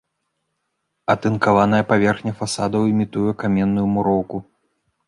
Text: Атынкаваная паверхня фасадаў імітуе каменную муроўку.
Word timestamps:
Атынкаваная 1.15 1.83
паверхня 1.91 2.33
фасадаў 2.41 2.81
імітуе 2.95 3.31
каменную 3.45 3.87
муроўку. 3.97 4.47